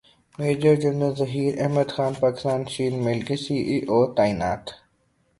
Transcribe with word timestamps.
major 0.39 0.75
general 0.83 1.13
Zaheer 1.19 1.53
Ahmed 1.63 1.89
Khan 1.95 2.13
Pakistan 2.23 2.59
steel 2.67 2.93
کے 3.27 3.35
C 3.43 3.57
E 3.69 3.77
O 3.91 3.99
تعینات 4.15 4.63